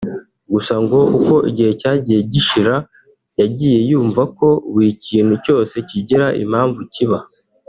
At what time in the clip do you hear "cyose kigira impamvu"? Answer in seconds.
5.45-6.79